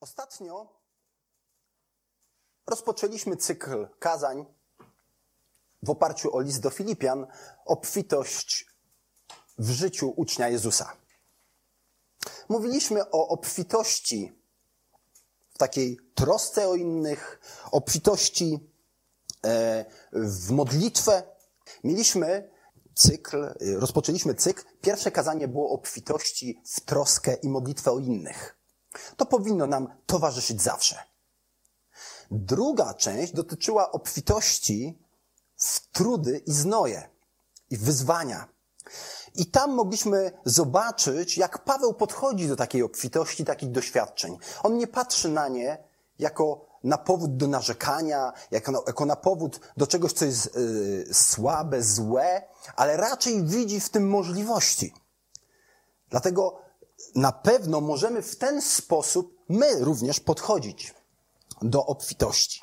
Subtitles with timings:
[0.00, 0.66] Ostatnio
[2.66, 4.46] rozpoczęliśmy cykl kazań
[5.82, 7.26] w oparciu o list do Filipian,
[7.64, 8.66] obfitość
[9.58, 10.96] w życiu ucznia Jezusa.
[12.48, 14.42] Mówiliśmy o obfitości
[15.54, 17.40] w takiej trosce o innych,
[17.72, 18.70] obfitości
[19.44, 21.22] e, w modlitwę.
[21.84, 22.50] Mieliśmy
[22.94, 24.64] cykl, rozpoczęliśmy cykl.
[24.80, 28.57] Pierwsze kazanie było obfitości w troskę i modlitwę o innych.
[29.16, 31.02] To powinno nam towarzyszyć zawsze.
[32.30, 34.98] Druga część dotyczyła obfitości
[35.56, 37.08] w trudy i znoje
[37.70, 38.48] i wyzwania.
[39.34, 44.38] I tam mogliśmy zobaczyć, jak Paweł podchodzi do takiej obfitości, takich doświadczeń.
[44.62, 49.60] On nie patrzy na nie jako na powód do narzekania, jako na, jako na powód
[49.76, 52.42] do czegoś, co jest yy, słabe, złe,
[52.76, 54.94] ale raczej widzi w tym możliwości.
[56.10, 56.60] Dlatego
[57.14, 60.94] na pewno możemy w ten sposób my również podchodzić
[61.62, 62.60] do obfitości.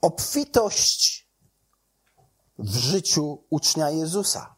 [0.00, 1.28] Obfitość
[2.58, 4.54] w życiu ucznia Jezusa.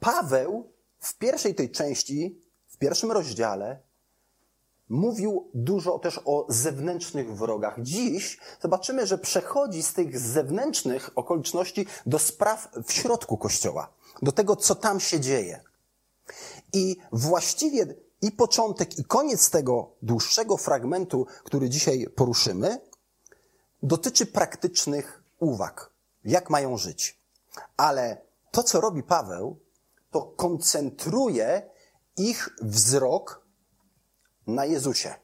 [0.00, 3.82] Paweł w pierwszej tej części, w pierwszym rozdziale,
[4.88, 7.82] mówił dużo też o zewnętrznych wrogach.
[7.82, 14.56] Dziś zobaczymy, że przechodzi z tych zewnętrznych okoliczności do spraw w środku kościoła, do tego,
[14.56, 15.69] co tam się dzieje.
[16.72, 22.80] I właściwie i początek, i koniec tego dłuższego fragmentu, który dzisiaj poruszymy,
[23.82, 25.90] dotyczy praktycznych uwag,
[26.24, 27.20] jak mają żyć.
[27.76, 29.58] Ale to, co robi Paweł,
[30.10, 31.70] to koncentruje
[32.16, 33.46] ich wzrok
[34.46, 35.14] na Jezusie.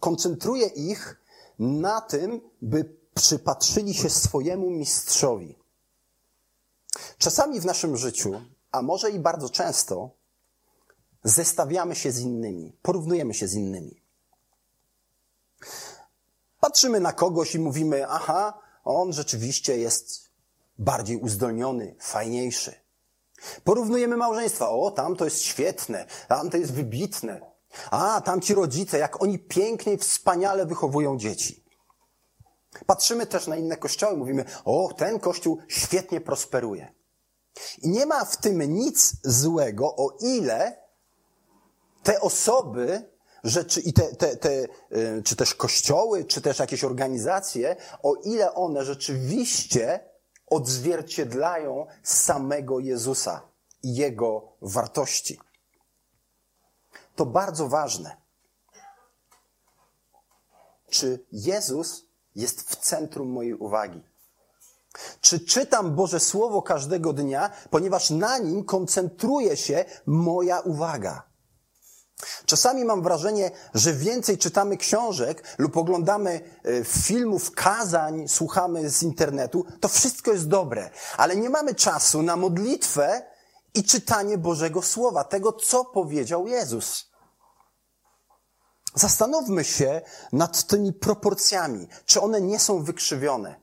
[0.00, 1.22] Koncentruje ich
[1.58, 5.58] na tym, by przypatrzyli się swojemu mistrzowi.
[7.18, 8.42] Czasami w naszym życiu
[8.72, 10.10] a może i bardzo często,
[11.24, 14.02] zestawiamy się z innymi, porównujemy się z innymi.
[16.60, 20.30] Patrzymy na kogoś i mówimy, aha, on rzeczywiście jest
[20.78, 22.74] bardziej uzdolniony, fajniejszy.
[23.64, 24.68] Porównujemy małżeństwa.
[24.68, 27.40] O, tam to jest świetne, tam to jest wybitne.
[27.90, 31.64] A, tam ci rodzice, jak oni pięknie, wspaniale wychowują dzieci.
[32.86, 36.92] Patrzymy też na inne kościoły, mówimy, o, ten kościół świetnie prosperuje.
[37.82, 40.82] I nie ma w tym nic złego, o ile
[42.02, 43.12] te osoby,
[43.44, 44.50] że, czy, i te, te, te,
[44.92, 50.00] y, czy też kościoły, czy też jakieś organizacje, o ile one rzeczywiście
[50.46, 53.42] odzwierciedlają samego Jezusa
[53.82, 55.40] i Jego wartości.
[57.16, 58.16] To bardzo ważne.
[60.90, 62.04] Czy Jezus
[62.36, 64.02] jest w centrum mojej uwagi?
[65.20, 71.32] Czy czytam Boże Słowo każdego dnia, ponieważ na nim koncentruje się moja uwaga?
[72.46, 79.64] Czasami mam wrażenie, że więcej czytamy książek lub oglądamy e, filmów, kazań, słuchamy z internetu.
[79.80, 83.22] To wszystko jest dobre, ale nie mamy czasu na modlitwę
[83.74, 87.12] i czytanie Bożego Słowa, tego, co powiedział Jezus.
[88.94, 90.00] Zastanówmy się
[90.32, 93.61] nad tymi proporcjami, czy one nie są wykrzywione.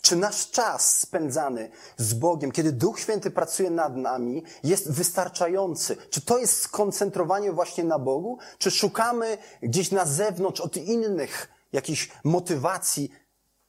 [0.00, 5.96] Czy nasz czas spędzany z Bogiem, kiedy Duch Święty pracuje nad nami, jest wystarczający?
[6.10, 8.38] Czy to jest skoncentrowanie właśnie na Bogu?
[8.58, 13.10] Czy szukamy gdzieś na zewnątrz od innych jakichś motywacji,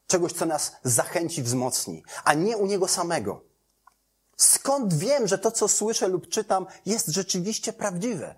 [0.08, 3.42] czegoś, co nas zachęci, wzmocni, a nie u Niego samego?
[4.38, 8.36] Skąd wiem, że to, co słyszę lub czytam, jest rzeczywiście prawdziwe?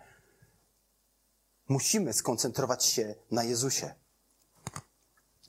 [1.67, 3.93] Musimy skoncentrować się na Jezusie.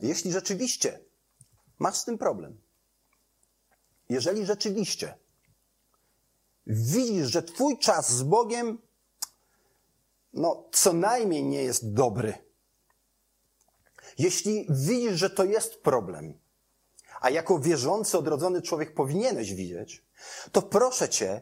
[0.00, 1.00] Jeśli rzeczywiście
[1.78, 2.60] Masz z tym problem.
[4.08, 5.18] Jeżeli rzeczywiście
[6.66, 8.78] widzisz, że Twój czas z Bogiem,
[10.32, 12.34] no, co najmniej nie jest dobry.
[14.18, 16.38] Jeśli widzisz, że to jest problem,
[17.20, 20.04] a jako wierzący, odrodzony człowiek powinieneś widzieć,
[20.52, 21.40] to proszę Cię,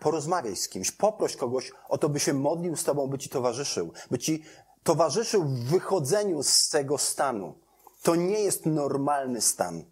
[0.00, 3.92] porozmawiaj z kimś, poproś kogoś o to, by się modlił z Tobą, by Ci towarzyszył,
[4.10, 4.44] by Ci
[4.82, 7.58] towarzyszył w wychodzeniu z tego stanu.
[8.02, 9.84] To nie jest normalny stan.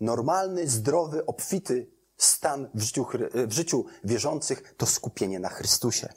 [0.00, 6.12] Normalny, zdrowy, obfity stan w życiu, w życiu wierzących to skupienie na Chrystusie.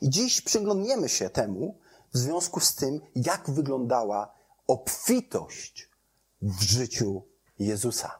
[0.00, 1.78] I dziś przyglądniemy się temu
[2.14, 4.34] w związku z tym, jak wyglądała
[4.66, 5.90] obfitość
[6.42, 7.22] w życiu
[7.58, 8.18] Jezusa.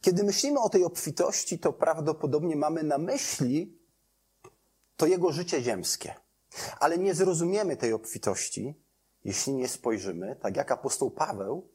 [0.00, 3.78] Kiedy myślimy o tej obfitości, to prawdopodobnie mamy na myśli
[4.96, 6.14] to jego życie ziemskie.
[6.80, 8.74] Ale nie zrozumiemy tej obfitości,
[9.28, 11.68] jeśli nie spojrzymy, tak jak apostoł Paweł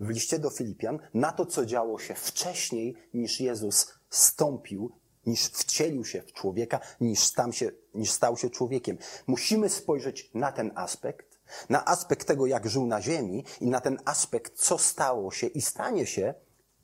[0.00, 4.92] w liście do Filipian, na to, co działo się wcześniej, niż Jezus stąpił
[5.26, 8.98] niż wcielił się w człowieka, niż stał się, niż stał się człowiekiem.
[9.26, 13.98] Musimy spojrzeć na ten aspekt, na aspekt tego, jak żył na ziemi i na ten
[14.04, 16.34] aspekt, co stało się i stanie się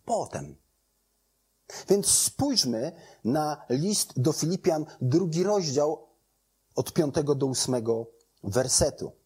[0.05, 0.57] potem.
[1.89, 2.93] Więc spójrzmy
[3.25, 6.09] na list do Filipian, drugi rozdział
[6.75, 8.07] od piątego do ósmego
[8.45, 9.18] wersetu.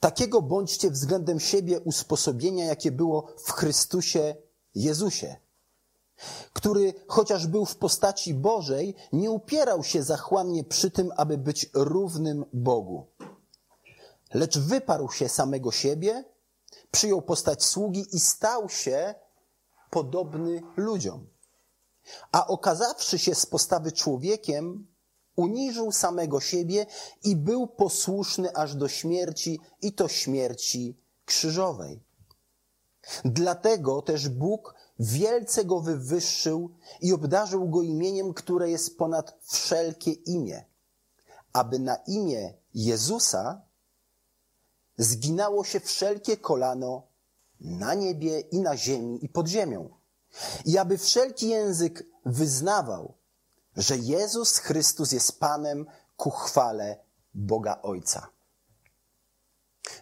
[0.00, 4.34] Takiego bądźcie względem siebie usposobienia, jakie było w Chrystusie
[4.74, 5.36] Jezusie,
[6.52, 12.44] który chociaż był w postaci Bożej, nie upierał się zachłannie przy tym, aby być równym
[12.52, 13.06] Bogu.
[14.34, 16.24] Lecz wyparł się samego siebie,
[16.90, 19.14] przyjął postać sługi i stał się
[19.90, 21.26] podobny ludziom.
[22.32, 24.86] A okazawszy się z postawy człowiekiem,
[25.36, 26.86] uniżył samego siebie
[27.24, 32.06] i był posłuszny aż do śmierci, i to śmierci krzyżowej.
[33.24, 40.64] Dlatego też Bóg wielce go wywyższył i obdarzył go imieniem, które jest ponad wszelkie imię,
[41.52, 43.62] aby na imię Jezusa
[44.98, 47.02] zginało się wszelkie kolano
[47.60, 49.90] na niebie i na ziemi i pod ziemią.
[50.64, 53.14] I aby wszelki język wyznawał,
[53.76, 55.86] że Jezus Chrystus jest Panem
[56.16, 56.98] ku chwale
[57.34, 58.28] Boga Ojca.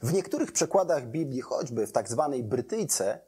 [0.02, 3.20] W niektórych przekładach Biblii, choćby w tak zwanej Brytyjce,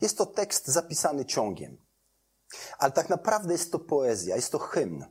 [0.00, 1.76] jest to tekst zapisany ciągiem.
[2.78, 5.04] Ale tak naprawdę jest to poezja, jest to hymn.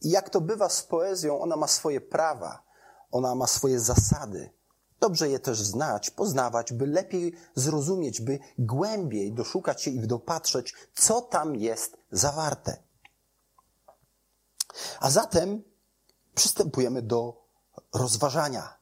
[0.00, 2.62] I jak to bywa z poezją, ona ma swoje prawa,
[3.10, 4.50] ona ma swoje zasady.
[5.02, 11.20] Dobrze je też znać, poznawać, by lepiej zrozumieć, by głębiej doszukać się i dopatrzeć, co
[11.20, 12.82] tam jest zawarte.
[15.00, 15.62] A zatem
[16.34, 17.42] przystępujemy do
[17.94, 18.78] rozważania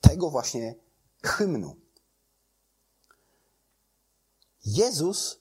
[0.00, 0.74] tego właśnie
[1.22, 1.76] hymnu.
[4.64, 5.40] Jezus,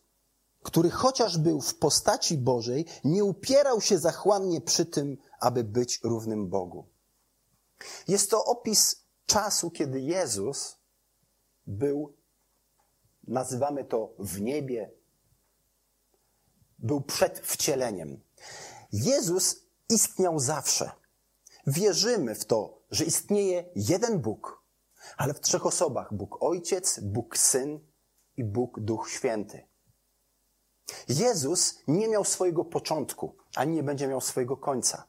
[0.64, 6.50] który chociaż był w postaci Bożej, nie upierał się zachłannie przy tym, aby być równym
[6.50, 6.88] Bogu.
[8.08, 10.78] Jest to opis czasu, kiedy Jezus
[11.68, 12.18] był,
[13.28, 14.92] nazywamy to w niebie,
[16.80, 18.22] był przed wcieleniem.
[18.92, 19.56] Jezus
[19.90, 20.92] istniał zawsze.
[21.68, 24.64] Wierzymy w to, że istnieje jeden Bóg,
[25.18, 27.80] ale w trzech osobach: Bóg Ojciec, Bóg Syn
[28.38, 29.68] i Bóg Duch Święty.
[31.10, 35.08] Jezus nie miał swojego początku, ani nie będzie miał swojego końca.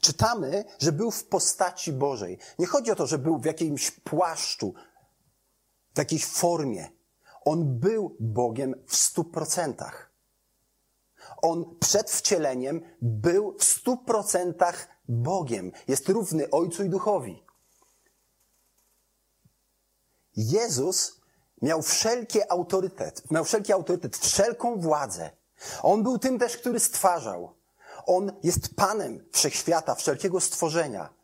[0.00, 2.38] Czytamy, że był w postaci Bożej.
[2.58, 4.74] Nie chodzi o to, że był w jakimś płaszczu,
[5.94, 6.90] w jakiejś formie.
[7.44, 10.12] On był Bogiem w stu procentach.
[11.42, 15.72] On przed wcieleniem był w stu procentach Bogiem.
[15.88, 17.44] Jest równy Ojcu i Duchowi.
[20.36, 21.20] Jezus
[21.62, 25.30] miał wszelki autorytet, miał wszelki autorytet, wszelką władzę.
[25.82, 27.61] On był tym też, który stwarzał.
[28.06, 31.22] On jest Panem wszechświata, wszelkiego stworzenia.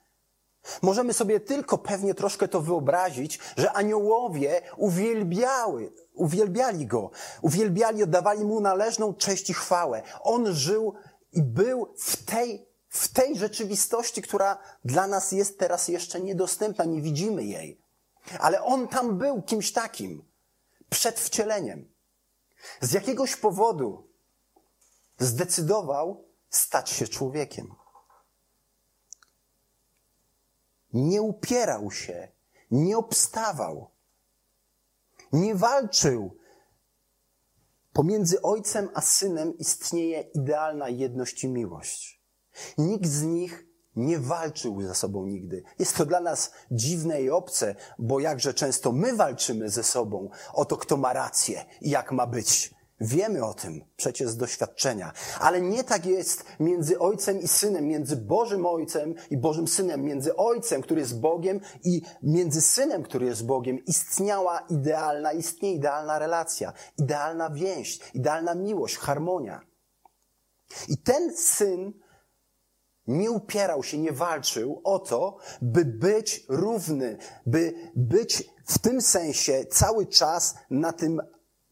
[0.82, 7.10] Możemy sobie tylko pewnie troszkę to wyobrazić, że aniołowie uwielbiały, uwielbiali go,
[7.42, 10.02] uwielbiali, oddawali mu należną cześć i chwałę.
[10.20, 10.94] On żył
[11.32, 17.02] i był w tej, w tej rzeczywistości, która dla nas jest teraz jeszcze niedostępna, nie
[17.02, 17.80] widzimy jej.
[18.38, 20.24] Ale on tam był kimś takim,
[20.90, 21.88] przed wcieleniem.
[22.80, 24.08] Z jakiegoś powodu
[25.18, 27.74] zdecydował, stać się człowiekiem.
[30.92, 32.32] Nie upierał się,
[32.70, 33.90] nie obstawał,
[35.32, 36.36] nie walczył.
[37.92, 42.22] Pomiędzy ojcem a synem istnieje idealna jedność i miłość.
[42.78, 45.62] Nikt z nich nie walczył ze sobą nigdy.
[45.78, 50.64] Jest to dla nas dziwne i obce, bo jakże często my walczymy ze sobą o
[50.64, 52.77] to, kto ma rację i jak ma być.
[53.00, 58.16] Wiemy o tym przecież z doświadczenia, ale nie tak jest między Ojcem i Synem, między
[58.16, 63.46] Bożym Ojcem i Bożym Synem, między Ojcem, który jest Bogiem i między Synem, który jest
[63.46, 63.84] Bogiem.
[63.84, 69.60] Istniała idealna, istnieje idealna relacja, idealna więź, idealna miłość, harmonia.
[70.88, 71.92] I ten Syn
[73.06, 79.64] nie upierał się, nie walczył o to, by być równy, by być w tym sensie
[79.70, 81.20] cały czas na tym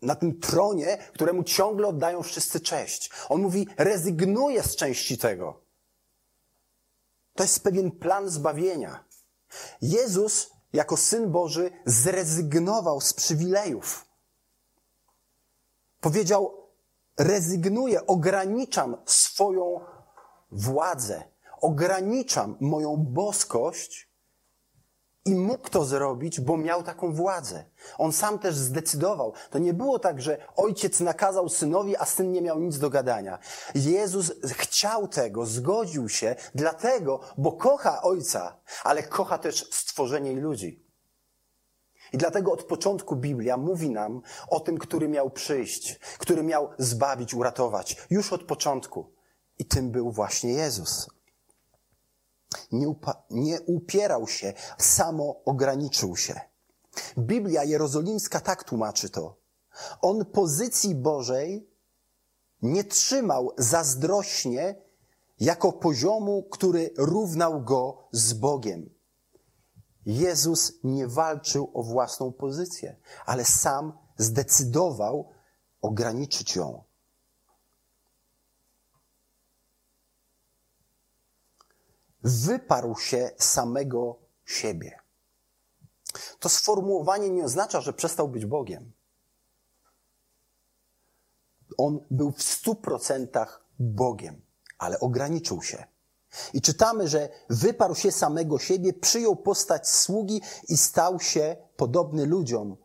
[0.02, 3.10] na tym tronie, któremu ciągle oddają wszyscy cześć.
[3.28, 5.60] On mówi, rezygnuje z części tego.
[7.34, 9.04] To jest pewien plan zbawienia.
[9.82, 14.06] Jezus, jako syn Boży, zrezygnował z przywilejów.
[16.00, 16.66] Powiedział,
[17.18, 19.80] rezygnuję, ograniczam swoją
[20.50, 21.24] władzę,
[21.60, 24.08] ograniczam moją boskość
[25.26, 27.64] I mógł to zrobić, bo miał taką władzę.
[27.98, 29.32] On sam też zdecydował.
[29.50, 33.38] To nie było tak, że ojciec nakazał synowi, a syn nie miał nic do gadania.
[33.74, 40.86] Jezus chciał tego, zgodził się, dlatego, bo kocha ojca, ale kocha też stworzenie i ludzi.
[42.12, 47.34] I dlatego od początku Biblia mówi nam o tym, który miał przyjść, który miał zbawić,
[47.34, 47.96] uratować.
[48.10, 49.12] Już od początku.
[49.58, 51.15] I tym był właśnie Jezus.
[52.72, 52.94] Nie,
[53.30, 56.40] nie upierał się, samo ograniczył się.
[57.18, 59.36] Biblia jerozolimska tak tłumaczy to.
[60.00, 61.70] On pozycji Bożej
[62.62, 64.74] nie trzymał zazdrośnie
[65.40, 68.90] jako poziomu, który równał go z Bogiem.
[70.06, 75.28] Jezus nie walczył o własną pozycję, ale sam zdecydował
[75.80, 76.84] ograniczyć ją.
[82.26, 84.98] Wyparł się samego siebie.
[86.40, 88.92] To sformułowanie nie oznacza, że przestał być Bogiem.
[91.78, 94.40] On był w stu procentach Bogiem,
[94.78, 95.84] ale ograniczył się.
[96.52, 102.76] I czytamy, że wyparł się samego siebie, przyjął postać sługi i stał się podobny ludziom.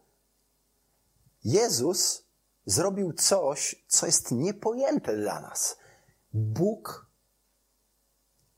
[1.43, 2.23] Jezus
[2.65, 5.77] zrobił coś, co jest niepojęte dla nas.
[6.33, 7.10] Bóg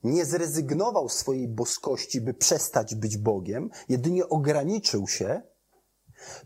[0.04, 5.42] nie zrezygnował swojej boskości, by przestać być Bogiem, jedynie ograniczył się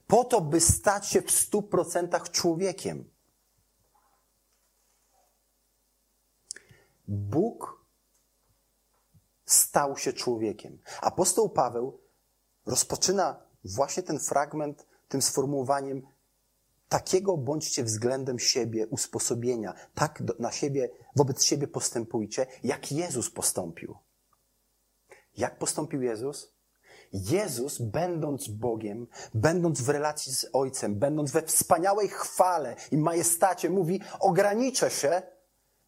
[0.07, 3.11] po to, by stać się w stu procentach człowiekiem.
[7.09, 7.85] Bóg
[9.47, 10.79] stał się człowiekiem.
[11.01, 12.01] Apostoł Paweł
[12.67, 16.03] rozpoczyna właśnie ten fragment tym sformułowaniem
[16.89, 23.97] takiego bądźcie względem siebie usposobienia, tak na siebie, wobec siebie postępujcie, jak Jezus postąpił.
[25.37, 26.59] Jak postąpił Jezus?
[27.13, 34.01] Jezus, będąc Bogiem, będąc w relacji z Ojcem, będąc we wspaniałej chwale i majestacie, mówi:
[34.21, 35.23] ograniczę się,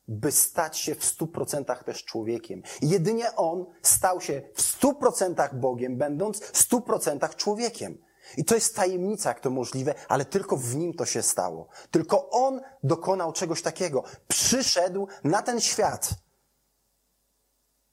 [0.09, 2.63] by stać się w stu procentach też człowiekiem.
[2.83, 7.99] I jedynie On stał się w stu procentach Bogiem, będąc w stu procentach człowiekiem.
[8.37, 11.69] I to jest tajemnica, jak to możliwe, ale tylko w Nim to się stało.
[11.91, 14.05] Tylko On dokonał czegoś takiego.
[14.29, 16.11] Przyszedł na ten świat,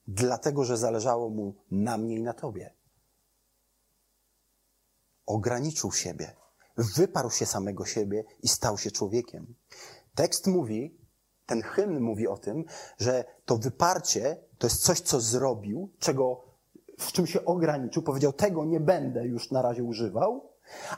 [0.08, 2.74] dlatego że zależało Mu na mnie i na Tobie.
[5.26, 6.36] Ograniczył siebie,
[6.78, 9.56] wyparł się samego siebie i stał się człowiekiem.
[10.16, 10.98] Tekst mówi,
[11.46, 12.66] ten hymn mówi o tym,
[12.98, 16.47] że to wyparcie to jest coś, co zrobił, czego,
[17.00, 18.04] w czym się ograniczył.
[18.04, 20.52] Powiedział, tego nie będę już na razie używał,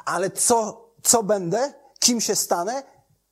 [0.06, 1.74] ale co, co będę?
[2.00, 2.84] Kim się stanę?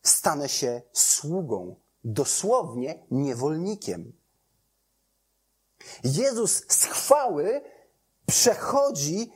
[0.04, 4.14] Stanę się sługą, dosłownie niewolnikiem.
[6.04, 7.62] Jezus z chwały
[8.26, 9.32] przechodzi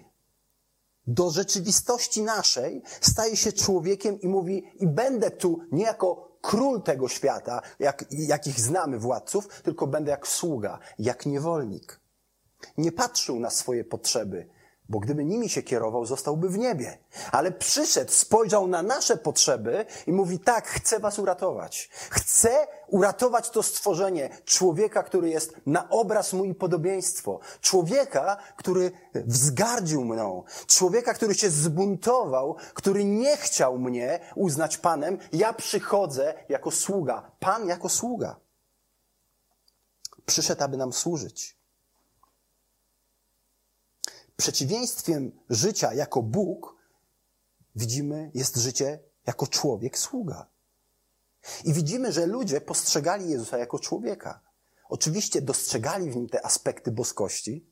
[1.08, 7.08] do rzeczywistości naszej, staje się człowiekiem i mówi, i będę tu nie jako król tego
[7.08, 12.01] świata, jak, jakich znamy władców, tylko będę jak sługa, jak niewolnik.
[12.78, 14.48] Nie patrzył na swoje potrzeby,
[14.92, 16.98] bo gdyby nimi się kierował, zostałby w niebie.
[17.32, 21.90] Ale przyszedł, spojrzał na nasze potrzeby i mówi: Tak, chcę was uratować.
[22.10, 27.40] Chcę uratować to stworzenie człowieka, który jest na obraz mój podobieństwo.
[27.62, 30.44] Człowieka, który wzgardził mną.
[30.68, 35.18] Człowieka, który się zbuntował, który nie chciał mnie uznać Panem.
[35.34, 37.32] Ja przychodzę jako sługa.
[37.40, 38.36] Pan jako sługa.
[40.26, 41.61] Przyszedł, aby nam służyć.
[44.42, 46.76] Przeciwieństwem życia jako Bóg,
[47.76, 50.48] widzimy, jest życie jako człowiek, sługa.
[51.64, 54.42] I widzimy, że ludzie postrzegali Jezusa jako człowieka.
[54.90, 57.66] Oczywiście dostrzegali w nim te aspekty boskości,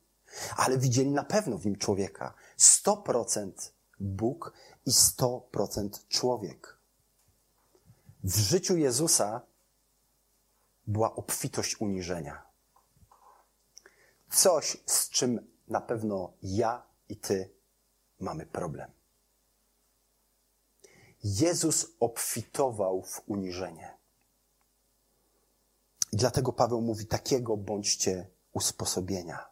[0.57, 2.33] ale widzieli na pewno w nim człowieka.
[2.59, 3.51] 100%
[3.99, 4.53] Bóg
[4.85, 6.77] i 100% człowiek.
[8.23, 9.41] W życiu Jezusa
[10.87, 12.41] była obfitość uniżenia.
[14.29, 17.49] Coś, z czym na pewno ja i ty
[18.19, 18.91] mamy problem.
[21.23, 23.97] Jezus obfitował w uniżenie.
[26.13, 29.49] I dlatego Paweł mówi: takiego bądźcie usposobienia.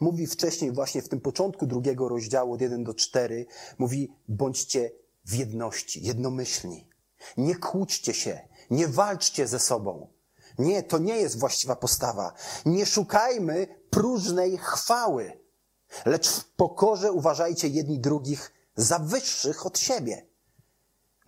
[0.00, 3.46] Mówi wcześniej, właśnie w tym początku drugiego rozdziału, od 1 do 4,
[3.78, 4.90] mówi: bądźcie
[5.24, 6.88] w jedności, jednomyślni.
[7.36, 10.08] Nie kłóćcie się, nie walczcie ze sobą.
[10.58, 12.32] Nie, to nie jest właściwa postawa.
[12.66, 15.39] Nie szukajmy próżnej chwały
[16.04, 20.26] lecz w pokorze uważajcie jedni drugich za wyższych od siebie.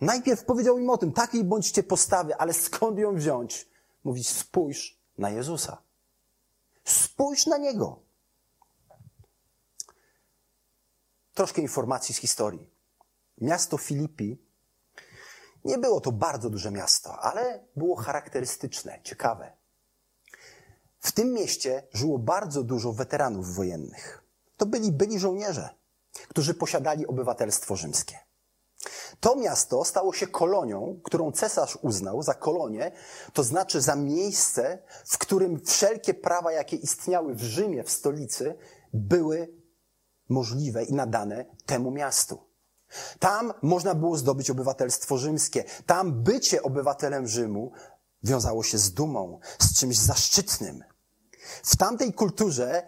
[0.01, 3.69] Najpierw powiedział im o tym, takiej bądźcie postawy, ale skąd ją wziąć?
[4.03, 5.81] Mówić, spójrz na Jezusa.
[6.83, 8.03] Spójrz na Niego.
[11.33, 12.69] troszkę informacji z historii.
[13.41, 14.41] Miasto Filipi
[15.65, 19.51] nie było to bardzo duże miasto, ale było charakterystyczne, ciekawe.
[20.99, 24.22] W tym mieście żyło bardzo dużo weteranów wojennych.
[24.57, 25.69] To byli byli żołnierze,
[26.27, 28.19] którzy posiadali obywatelstwo rzymskie.
[29.19, 32.91] To miasto stało się kolonią, którą cesarz uznał za kolonię,
[33.33, 38.55] to znaczy za miejsce, w którym wszelkie prawa, jakie istniały w Rzymie, w stolicy,
[38.93, 39.53] były
[40.29, 42.43] możliwe i nadane temu miastu.
[43.19, 45.63] Tam można było zdobyć obywatelstwo rzymskie.
[45.85, 47.71] Tam bycie obywatelem Rzymu
[48.23, 50.83] wiązało się z dumą, z czymś zaszczytnym.
[51.63, 52.87] W tamtej kulturze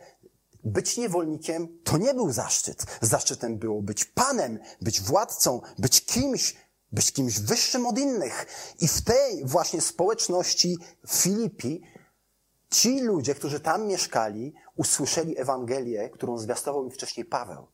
[0.65, 2.85] być niewolnikiem to nie był zaszczyt.
[3.01, 6.55] Zaszczytem było być panem, być władcą, być kimś,
[6.91, 8.45] być kimś wyższym od innych.
[8.79, 11.81] I w tej właśnie społeczności Filipi
[12.71, 17.67] ci ludzie, którzy tam mieszkali, usłyszeli Ewangelię, którą zwiastował im wcześniej Paweł.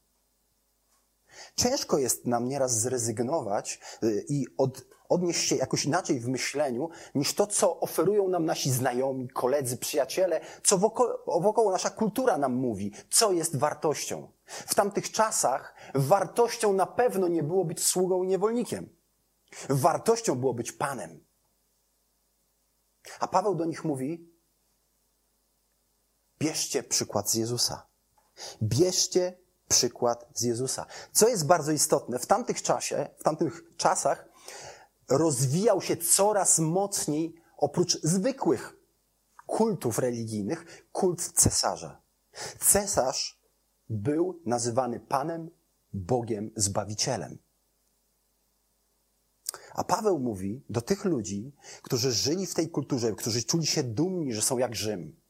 [1.55, 7.33] Ciężko jest nam nieraz zrezygnować y, i od, odnieść się jakoś inaczej w myśleniu, niż
[7.33, 12.91] to, co oferują nam nasi znajomi, koledzy, przyjaciele, co wokoło, wokoło nasza kultura nam mówi,
[13.09, 14.31] co jest wartością.
[14.45, 18.89] W tamtych czasach wartością na pewno nie było być sługą i niewolnikiem.
[19.69, 21.25] Wartością było być panem.
[23.19, 24.31] A Paweł do nich mówi:
[26.39, 27.87] bierzcie przykład z Jezusa.
[28.63, 29.37] Bierzcie
[29.67, 30.85] przykład z Jezusa.
[31.11, 34.30] Co jest bardzo istotne, w tamtych czasie, w tamtych czasach
[35.11, 38.75] rozwijał się coraz mocniej oprócz zwykłych
[39.45, 42.01] kultów religijnych, kult cesarza.
[42.59, 43.41] Cesarz
[43.89, 45.49] był nazywany Panem,
[45.93, 47.37] Bogiem, Zbawicielem.
[49.73, 54.33] A Paweł mówi do tych ludzi, którzy żyli w tej kulturze, którzy czuli się dumni,
[54.33, 55.21] że są jak Rzym,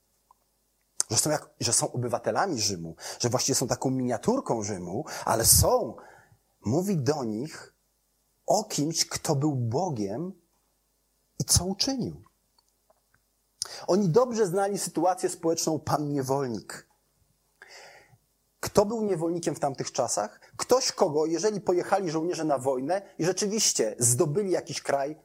[1.12, 5.96] że są, jak, że są obywatelami Rzymu, że właściwie są taką miniaturką Rzymu, ale są.
[6.66, 7.74] Mówi do nich
[8.52, 10.34] o kimś, kto był Bogiem
[11.40, 12.24] i co uczynił.
[13.88, 16.88] Oni dobrze znali sytuację społeczną pan niewolnik.
[18.60, 20.40] Kto był niewolnikiem w tamtych czasach?
[20.58, 25.16] Ktoś, kogo, jeżeli pojechali żołnierze na wojnę i rzeczywiście zdobyli jakiś kraj,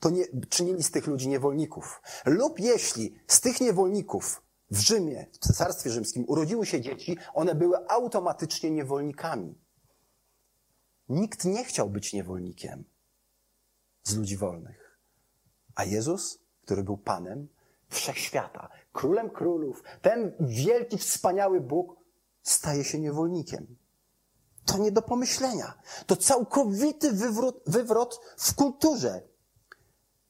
[0.00, 2.02] to nie, czynili z tych ludzi niewolników.
[2.24, 7.88] Lub jeśli z tych niewolników w Rzymie, w Cesarstwie Rzymskim urodziły się dzieci, one były
[7.88, 9.58] automatycznie niewolnikami.
[11.10, 12.84] Nikt nie chciał być niewolnikiem
[14.02, 14.98] z ludzi wolnych.
[15.74, 17.48] A Jezus, który był Panem
[17.88, 21.96] wszechświata, królem królów, ten wielki, wspaniały Bóg,
[22.42, 23.76] staje się niewolnikiem.
[24.64, 25.74] To nie do pomyślenia.
[26.06, 27.12] To całkowity
[27.66, 29.22] wywrot w kulturze.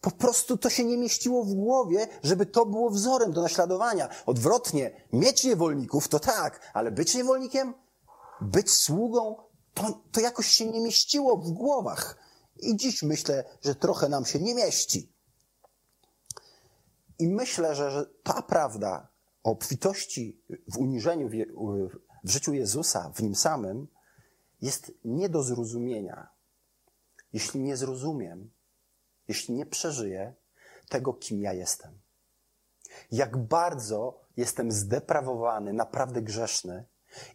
[0.00, 4.08] Po prostu to się nie mieściło w głowie, żeby to było wzorem do naśladowania.
[4.26, 7.74] Odwrotnie, mieć niewolników to tak, ale być niewolnikiem,
[8.40, 12.16] być sługą, to, to jakoś się nie mieściło w głowach.
[12.56, 15.12] I dziś myślę, że trochę nam się nie mieści.
[17.18, 19.08] I myślę, że, że ta prawda
[19.42, 21.32] o obfitości w uniżeniu w,
[22.24, 23.88] w życiu Jezusa, w nim samym,
[24.62, 26.28] jest nie do zrozumienia.
[27.32, 28.50] Jeśli nie zrozumiem,
[29.28, 30.34] jeśli nie przeżyję
[30.88, 32.00] tego, kim ja jestem.
[33.12, 36.84] Jak bardzo jestem zdeprawowany, naprawdę grzeszny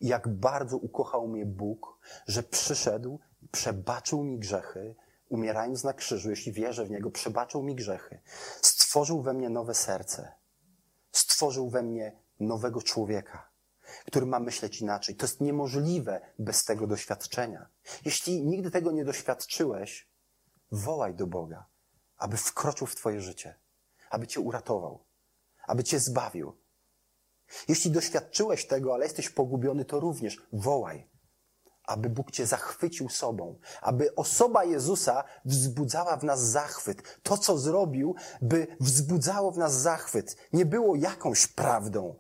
[0.02, 3.20] i jak bardzo ukochał mnie Bóg, że przyszedł,
[3.52, 4.96] przebaczył mi grzechy,
[5.30, 8.20] umierając na krzyżu, jeśli wierzę w Niego, przebaczył mi grzechy,
[8.62, 10.32] stworzył we mnie nowe serce,
[11.12, 13.50] stworzył we mnie nowego człowieka,
[14.06, 15.16] który ma myśleć inaczej.
[15.16, 17.70] To jest niemożliwe bez tego doświadczenia.
[18.06, 20.10] Jeśli nigdy tego nie doświadczyłeś,
[20.72, 21.66] wołaj do Boga
[22.18, 23.56] aby wkroczył w Twoje życie,
[24.10, 25.06] aby Cię uratował,
[25.68, 26.58] aby Cię zbawił.
[27.68, 31.10] Jeśli doświadczyłeś tego, ale jesteś pogubiony, to również wołaj,
[31.84, 37.20] aby Bóg Cię zachwycił sobą, aby osoba Jezusa wzbudzała w nas zachwyt.
[37.24, 42.16] To, co zrobił, by wzbudzało w nas zachwyt, nie było jakąś prawdą,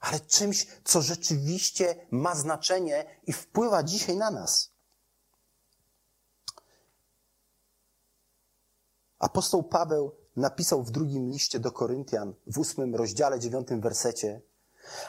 [0.00, 4.76] ale czymś, co rzeczywiście ma znaczenie i wpływa dzisiaj na nas.
[9.18, 14.42] Apostoł Paweł napisał w drugim liście do Koryntian, w ósmym rozdziale, dziewiątym wersecie,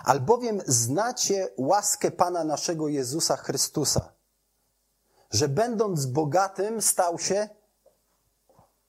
[0.04, 4.14] albowiem znacie łaskę Pana naszego Jezusa Chrystusa,
[5.32, 7.50] że będąc bogatym stał się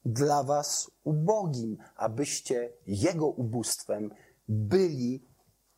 [0.05, 4.15] dla was ubogim, abyście Jego ubóstwem
[4.49, 5.29] byli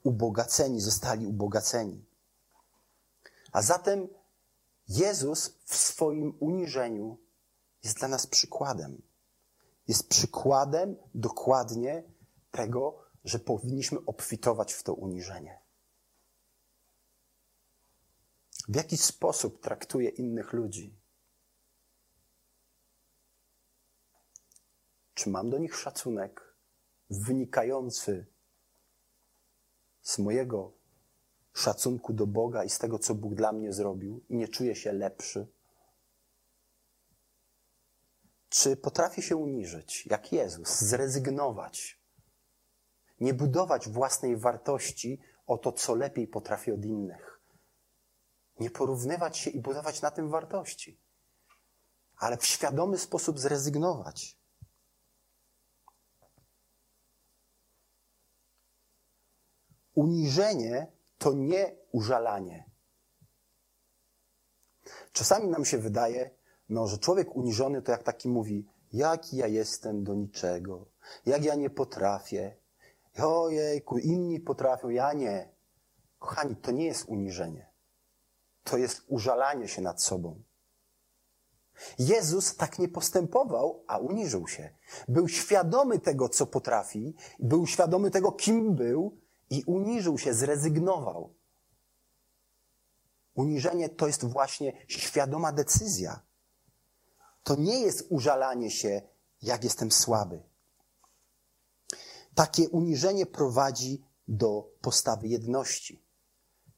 [0.02, 2.04] ubogaceni, zostali ubogaceni.
[3.52, 4.08] A zatem
[4.88, 7.18] Jezus w swoim uniżeniu
[7.82, 9.02] jest dla nas przykładem
[9.90, 12.02] jest przykładem dokładnie
[12.50, 15.60] tego, że powinniśmy obfitować w to uniżenie.
[18.70, 20.96] w jaki sposób traktuję innych ludzi?
[25.14, 26.56] Czy mam do nich szacunek
[27.10, 28.26] wynikający
[30.02, 30.72] z mojego
[31.52, 34.92] szacunku do Boga i z tego, co Bóg dla mnie zrobił, i nie czuję się
[34.92, 35.46] lepszy?
[38.48, 41.99] Czy potrafię się uniżyć, jak Jezus, zrezygnować,
[43.20, 47.40] nie budować własnej wartości o to, co lepiej potrafię od innych?
[48.60, 51.00] Nie porównywać się i budować na tym wartości,
[52.16, 54.40] ale w świadomy sposób zrezygnować.
[59.94, 62.70] Uniżenie to nie użalanie.
[65.12, 66.30] Czasami nam się wydaje,
[66.68, 70.86] no, że człowiek uniżony to jak taki mówi, jaki ja jestem do niczego,
[71.26, 72.59] jak ja nie potrafię,
[73.28, 75.48] ojejku, inni potrafią, ja nie.
[76.18, 77.70] Kochani, to nie jest uniżenie.
[78.64, 80.42] To jest użalanie się nad sobą.
[81.98, 84.74] Jezus tak nie postępował, a uniżył się.
[85.08, 89.18] Był świadomy tego, co potrafi, był świadomy tego, kim był
[89.50, 91.34] i uniżył się, zrezygnował.
[93.34, 96.20] Uniżenie to jest właśnie świadoma decyzja.
[97.42, 99.02] To nie jest użalanie się,
[99.42, 100.42] jak jestem słaby.
[102.34, 106.02] Takie uniżenie prowadzi do postawy jedności.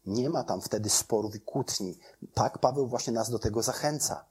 [0.07, 1.99] Nie ma tam wtedy sporów i kłótni.
[2.35, 4.25] Tak Paweł właśnie nas do tego zachęca.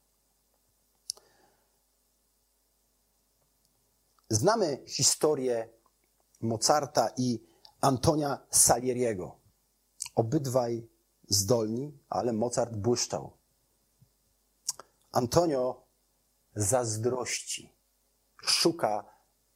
[4.30, 5.70] Znamy historię
[6.42, 7.40] Mozarta i
[7.82, 9.36] Antonia Salieriego.
[10.16, 10.88] Obydwaj
[11.30, 13.32] zdolni, ale Mozart błyszczał.
[15.12, 15.84] Antonio
[16.56, 17.74] zazdrości,
[18.42, 19.06] szuka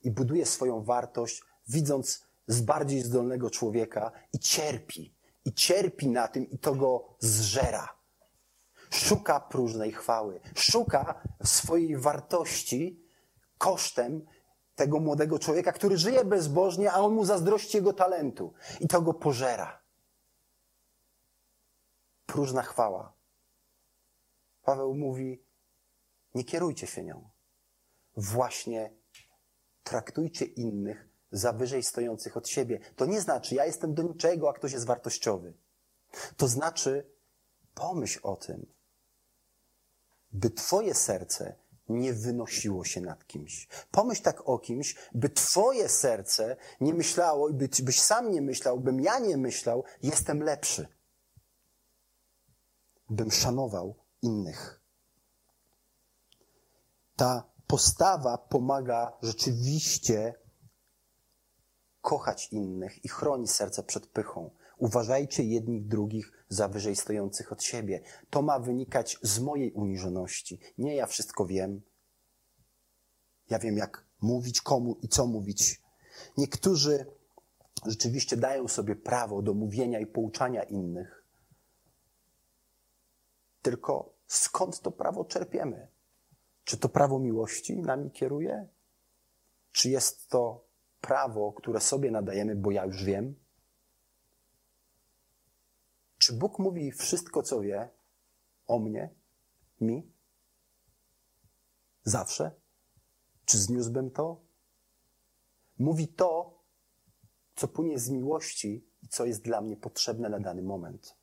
[0.04, 5.16] i buduje swoją wartość, widząc z bardziej zdolnego człowieka i cierpi.
[5.46, 7.96] I cierpi na tym i to go zżera.
[8.90, 13.06] Szuka próżnej chwały, szuka swojej wartości
[13.58, 14.26] kosztem
[14.76, 19.14] tego młodego człowieka, który żyje bezbożnie, a on mu zazdrości jego talentu i to go
[19.14, 19.82] pożera.
[22.26, 23.14] Próżna chwała.
[24.64, 25.44] Paweł mówi:
[26.36, 27.30] Nie kierujcie się nią.
[28.18, 28.94] Właśnie
[29.84, 32.80] traktujcie innych za wyżej stojących od siebie.
[32.96, 35.54] To nie znaczy, ja jestem do niczego, a ktoś jest wartościowy.
[36.38, 37.12] To znaczy,
[37.74, 38.66] pomyśl o tym,
[40.32, 41.56] by Twoje serce
[41.90, 43.68] nie wynosiło się nad kimś.
[43.92, 49.02] Pomyśl tak o kimś, by twoje serce nie myślało, by, byś sam nie myślał, bym
[49.02, 50.88] ja nie myślał, jestem lepszy.
[53.10, 54.82] Bym szanował innych.
[57.16, 60.34] Ta postawa pomaga rzeczywiście
[62.06, 64.52] kochać innych i chroni serce przed pychą.
[64.78, 68.02] Uważajcie jednych drugich za wyżej stojących od siebie.
[68.30, 70.60] To ma wynikać z mojej uniżoności.
[70.78, 71.82] Nie ja wszystko wiem.
[73.50, 75.82] Ja wiem, jak mówić komu i co mówić.
[76.38, 77.06] Niektórzy
[77.86, 81.26] rzeczywiście dają sobie prawo do mówienia i pouczania innych.
[83.62, 85.88] Tylko skąd to prawo czerpiemy?
[86.64, 88.68] Czy to prawo miłości nami kieruje?
[89.72, 90.65] Czy jest to
[91.08, 93.36] prawo, które sobie nadajemy, bo ja już wiem?
[96.18, 97.90] Czy Bóg mówi wszystko, co wie
[98.68, 99.10] o mnie,
[99.82, 100.12] mi?
[102.04, 102.52] Zawsze?
[103.46, 104.42] Czy zniósłbym to?
[105.78, 106.60] Mówi to,
[107.56, 111.16] co płynie z miłości i co jest dla mnie potrzebne na dany moment.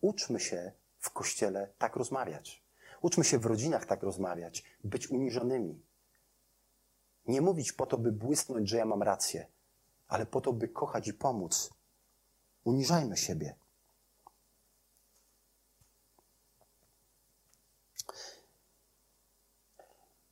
[0.00, 2.64] Uczmy się w kościele tak rozmawiać.
[3.02, 5.89] Uczmy się w rodzinach tak rozmawiać, być uniżonymi.
[7.30, 9.46] Nie mówić po to, by błysnąć, że ja mam rację,
[10.08, 11.70] ale po to, by kochać i pomóc.
[12.64, 13.56] Uniżajmy siebie.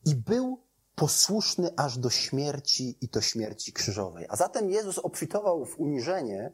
[0.04, 0.62] I był
[0.94, 4.26] posłuszny aż do śmierci i to śmierci krzyżowej.
[4.28, 6.52] A zatem Jezus obfitował w uniżenie,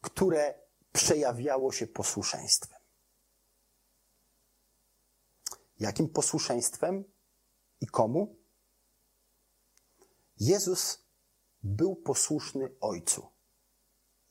[0.00, 0.54] które
[0.92, 2.78] przejawiało się posłuszeństwem.
[5.80, 7.04] Jakim posłuszeństwem
[7.80, 8.37] i komu?
[10.40, 11.04] Jezus
[11.62, 13.26] był posłuszny Ojcu.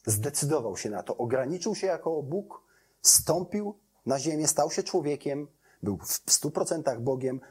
[0.06, 2.64] Zdecydował się na to, ograniczył się jako Bóg,
[3.02, 5.48] stąpił na ziemię, stał się człowiekiem,
[5.84, 7.42] był w stu procentach Bogiem,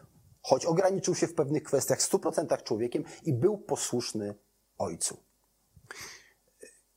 [0.43, 4.35] choć ograniczył się w pewnych kwestiach w stu procentach człowiekiem i był posłuszny
[4.79, 5.23] Ojcu.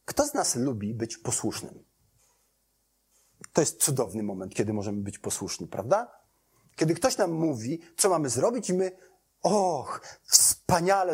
[0.06, 1.84] Kto z nas lubi być posłusznym?
[3.54, 6.12] To jest cudowny moment, kiedy możemy być posłuszni, prawda?
[6.76, 8.92] Kiedy ktoś nam mówi, co mamy zrobić, i my,
[9.42, 10.59] och, wspaniale,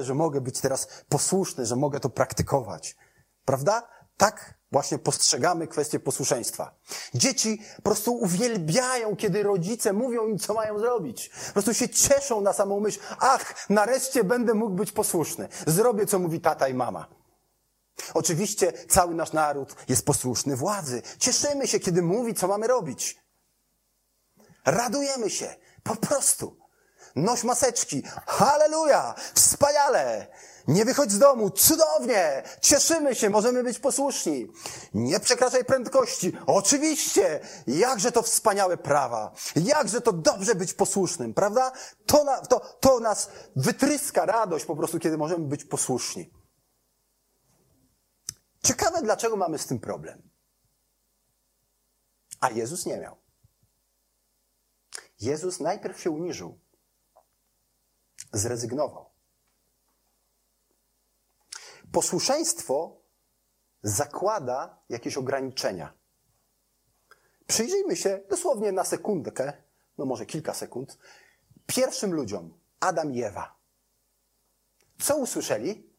[0.04, 2.96] że mogę być teraz posłuszny, że mogę to praktykować.
[3.46, 3.88] Prawda?
[4.18, 6.76] Tak właśnie postrzegamy kwestię posłuszeństwa.
[7.14, 11.30] Dzieci po prostu uwielbiają, kiedy rodzice mówią im, co mają zrobić.
[11.48, 15.48] Po prostu się cieszą na samą myśl, ach, nareszcie będę mógł być posłuszny.
[15.68, 17.08] Zrobię, co mówi tata i mama.
[18.14, 21.02] Oczywiście cały nasz naród jest posłuszny władzy.
[21.20, 23.18] Cieszymy się, kiedy mówi, co mamy robić.
[24.66, 25.56] Radujemy się.
[25.84, 26.65] Po prostu.
[27.16, 28.04] Noś maseczki.
[28.28, 29.16] Halleluja!
[29.34, 30.28] Wspaniale!
[30.68, 31.50] Nie wychodź z domu.
[31.50, 32.44] Cudownie!
[32.62, 34.48] Cieszymy się, możemy być posłuszni.
[34.94, 36.38] Nie przekraczaj prędkości.
[36.48, 37.40] Oczywiście!
[37.68, 39.32] Jakże to wspaniałe prawa.
[39.56, 41.72] Jakże to dobrze być posłusznym, prawda?
[42.06, 46.32] To, na, to, to nas wytryska radość po prostu, kiedy możemy być posłuszni.
[48.64, 50.30] Ciekawe, dlaczego mamy z tym problem.
[52.42, 53.18] A Jezus nie miał.
[55.20, 56.60] Jezus najpierw się uniżył,
[58.38, 59.10] zrezygnował.
[61.92, 63.02] Posłuszeństwo
[63.84, 65.94] zakłada jakieś ograniczenia.
[67.48, 69.54] Przyjrzyjmy się dosłownie na sekundkę,
[69.98, 70.98] no może kilka sekund,
[71.66, 73.56] pierwszym ludziom, Adam i Ewa.
[75.00, 75.90] Co usłyszeli?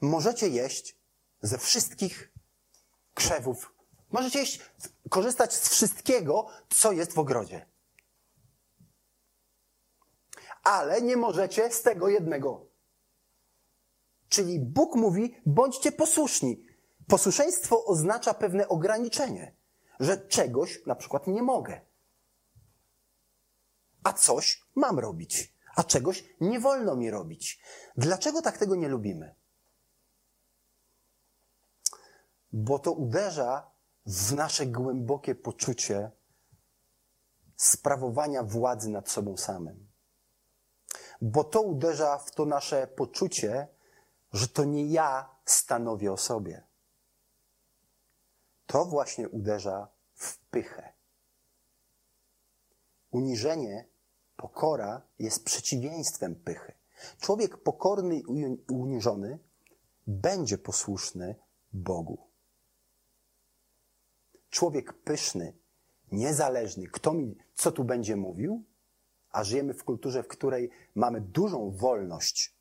[0.00, 0.96] Możecie jeść
[1.42, 2.32] ze wszystkich
[3.14, 3.74] krzewów.
[4.10, 4.60] Możecie jeść,
[5.10, 7.69] korzystać z wszystkiego, co jest w ogrodzie.
[10.70, 12.66] Ale nie możecie z tego jednego.
[14.28, 16.66] Czyli Bóg mówi, bądźcie posłuszni.
[17.08, 19.54] Posłuszeństwo oznacza pewne ograniczenie,
[20.00, 21.80] że czegoś na przykład nie mogę.
[24.04, 27.62] A coś mam robić, a czegoś nie wolno mi robić.
[27.96, 29.34] Dlaczego tak tego nie lubimy?
[32.52, 33.70] bo to uderza
[34.06, 36.10] w nasze głębokie poczucie
[37.56, 39.89] sprawowania władzy nad sobą samym.
[41.20, 43.68] Bo to uderza w to nasze poczucie,
[44.32, 46.62] że to nie ja stanowię o sobie.
[48.66, 50.92] To właśnie uderza w pychę.
[53.10, 53.88] Uniżenie,
[54.36, 56.72] pokora jest przeciwieństwem pychy.
[57.20, 58.24] Człowiek pokorny i
[58.72, 59.38] uniżony
[60.06, 61.34] będzie posłuszny
[61.72, 62.18] Bogu.
[64.50, 65.52] Człowiek pyszny,
[66.12, 68.64] niezależny, kto mi co tu będzie mówił,
[69.30, 72.56] a żyjemy w kulturze, w której mamy dużą wolność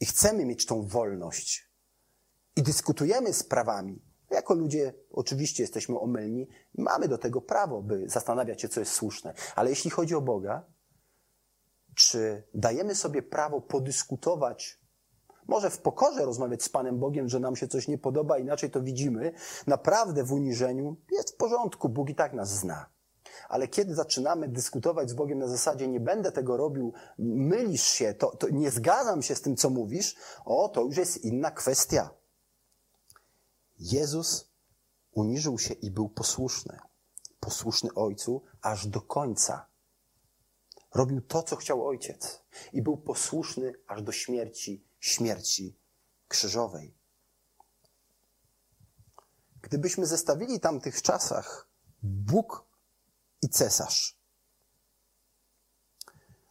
[0.00, 1.70] i chcemy mieć tą wolność
[2.56, 4.02] i dyskutujemy sprawami.
[4.30, 9.34] Jako ludzie oczywiście jesteśmy omylni mamy do tego prawo, by zastanawiać się, co jest słuszne.
[9.56, 10.64] Ale jeśli chodzi o Boga,
[11.94, 14.80] czy dajemy sobie prawo podyskutować
[15.50, 18.82] może w pokorze rozmawiać z Panem Bogiem, że nam się coś nie podoba, inaczej to
[18.82, 19.32] widzimy.
[19.66, 22.86] Naprawdę w uniżeniu jest w porządku, Bóg i tak nas zna.
[23.48, 28.36] Ale kiedy zaczynamy dyskutować z Bogiem na zasadzie, nie będę tego robił, mylisz się, to,
[28.36, 32.10] to nie zgadzam się z tym, co mówisz, o, to już jest inna kwestia.
[33.78, 34.50] Jezus
[35.12, 36.78] uniżył się i był posłuszny.
[37.40, 39.66] Posłuszny Ojcu aż do końca.
[40.94, 45.76] Robił to, co chciał Ojciec i był posłuszny aż do śmierci śmierci
[46.28, 46.94] krzyżowej.
[49.62, 51.68] Gdybyśmy zestawili tamtych czasach
[52.02, 52.66] Bóg
[53.42, 54.16] i cesarz,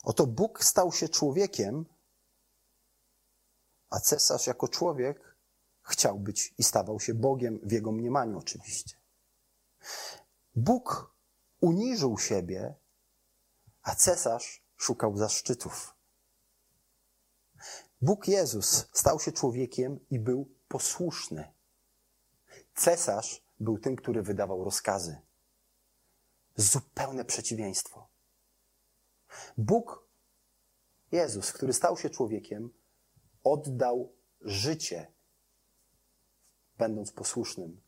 [0.03, 1.85] oto Bóg stał się człowiekiem,
[3.89, 5.35] a cesarz jako człowiek
[5.81, 8.97] chciał być i stawał się Bogiem w jego mniemaniu oczywiście.
[10.55, 11.13] Bóg
[11.61, 12.75] uniżył siebie,
[13.83, 15.95] a cesarz szukał zaszczytów.
[18.01, 21.53] Bóg Jezus stał się człowiekiem i był posłuszny.
[22.75, 25.21] Cesarz był tym, który wydawał rozkazy.
[26.59, 28.07] Zupełne przeciwieństwo.
[29.57, 30.07] Bóg
[31.11, 32.73] Jezus, który stał się człowiekiem,
[33.43, 35.11] oddał życie,
[36.77, 37.81] będąc posłusznym.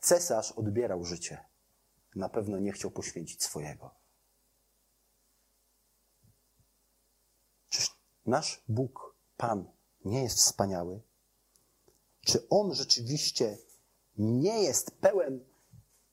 [0.00, 1.44] Cesarz odbierał życie.
[2.14, 3.94] Na pewno nie chciał poświęcić swojego.
[7.68, 9.70] Czyż nasz Bóg Pan
[10.04, 11.00] nie jest wspaniały?
[12.20, 13.58] Czy On rzeczywiście
[14.16, 15.47] nie jest pełen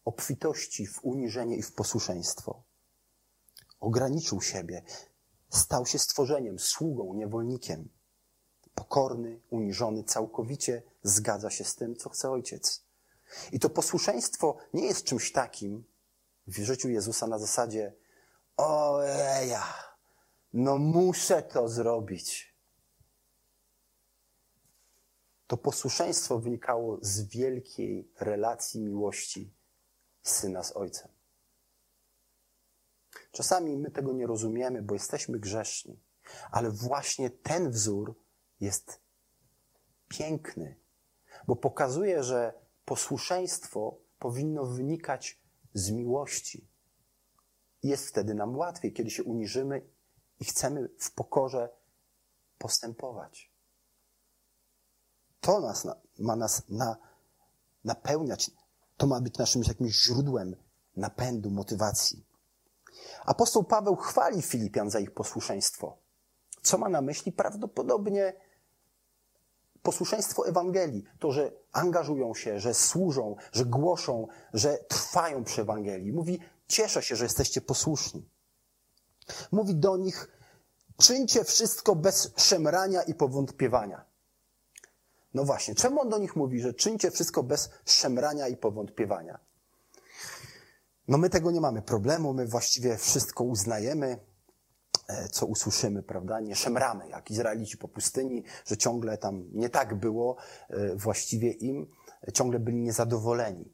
[0.06, 2.64] obfitości w uniżenie i w posłuszeństwo?
[3.80, 4.84] Ograniczył siebie,
[5.50, 7.90] stał się stworzeniem, sługą, niewolnikiem.
[8.76, 12.86] Pokorny, uniżony, całkowicie zgadza się z tym, co chce Ojciec.
[13.52, 15.84] I to posłuszeństwo nie jest czymś takim
[16.48, 17.94] w życiu Jezusa na zasadzie,
[18.58, 19.64] ojeja,
[20.54, 22.56] no muszę to zrobić.
[25.48, 29.55] To posłuszeństwo wynikało z wielkiej relacji miłości
[30.26, 31.12] syna z ojcem.
[33.32, 36.00] Czasami my tego nie rozumiemy, bo jesteśmy grzeszni,
[36.52, 38.16] ale właśnie ten wzór
[38.60, 39.02] jest
[40.08, 40.80] piękny,
[41.48, 42.54] bo pokazuje, że
[42.86, 45.40] posłuszeństwo powinno wynikać
[45.74, 46.68] z miłości.
[47.84, 49.90] Jest wtedy nam łatwiej, kiedy się uniżymy
[50.40, 51.70] i chcemy w pokorze
[52.58, 53.52] postępować.
[55.40, 55.88] To nas,
[56.20, 56.98] ma nas na,
[57.84, 58.52] napełniać,
[58.98, 60.56] to ma być naszym jakimś źródłem
[60.98, 62.26] napędu, motywacji.
[63.26, 65.98] Apostoł Paweł chwali Filipian za ich posłuszeństwo.
[66.62, 67.32] Co ma na myśli?
[67.32, 68.34] Prawdopodobnie
[69.82, 71.04] posłuszeństwo Ewangelii.
[71.20, 76.14] To, że angażują się, że służą, że głoszą, że trwają przy Ewangelii.
[76.14, 78.30] Mówi, cieszę się, że jesteście posłuszni.
[79.52, 80.32] Mówi do nich,
[80.98, 84.06] czyńcie wszystko bez szemrania i powątpiewania.
[85.36, 89.40] No właśnie, czemu on do nich mówi, że czyńcie wszystko bez szemrania i powątpiewania?
[91.08, 94.18] No my tego nie mamy problemu, my właściwie wszystko uznajemy,
[95.08, 96.40] e, co usłyszymy, prawda?
[96.40, 100.36] Nie szemramy, jak Izraelici po pustyni, że ciągle tam nie tak było
[100.70, 101.92] e, właściwie im,
[102.34, 103.74] ciągle byli niezadowoleni.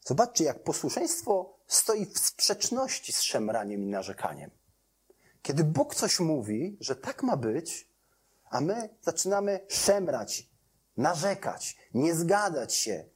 [0.00, 4.50] Zobaczcie, jak posłuszeństwo stoi w sprzeczności z szemraniem i narzekaniem.
[5.42, 7.88] Kiedy Bóg coś mówi, że tak ma być,
[8.50, 10.51] a my zaczynamy szemrać,
[10.96, 13.08] narzekać, nie zgadzać się,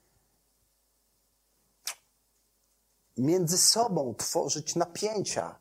[3.17, 5.61] między sobą tworzyć napięcia,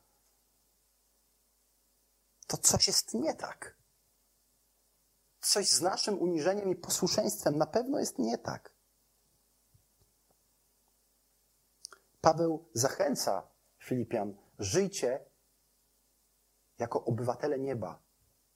[2.47, 3.75] to coś jest nie tak.
[5.41, 8.75] Coś z naszym uniżeniem i posłuszeństwem na pewno jest nie tak.
[12.21, 13.47] Paweł zachęca
[13.79, 15.25] Filipian, żyjcie
[16.77, 18.03] jako obywatele nieba,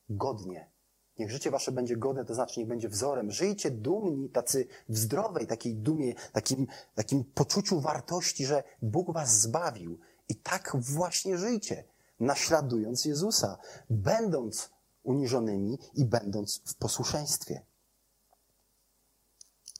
[0.10, 0.72] godnie.
[1.20, 3.32] Niech życie wasze będzie godne, to znaczy niech będzie wzorem.
[3.32, 10.00] Żyjcie dumni, tacy w zdrowej takiej dumie, takim, takim poczuciu wartości, że Bóg was zbawił.
[10.30, 11.84] I tak właśnie żyjcie,
[12.20, 13.58] naśladując Jezusa,
[13.90, 14.70] będąc
[15.04, 17.66] uniżonymi i będąc w posłuszeństwie.